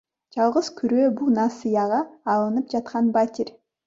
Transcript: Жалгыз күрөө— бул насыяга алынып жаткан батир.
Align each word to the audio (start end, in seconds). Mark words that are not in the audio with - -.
Жалгыз 0.35 0.69
күрөө— 0.77 1.03
бул 1.19 1.29
насыяга 1.35 1.99
алынып 2.37 2.73
жаткан 2.73 3.13
батир. 3.19 3.53